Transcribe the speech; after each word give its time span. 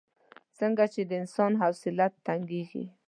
څنګه 0.59 0.83
چې 0.93 1.01
د 1.09 1.11
انسان 1.21 1.51
حوصله 1.61 2.05
تنګېږي. 2.25 2.83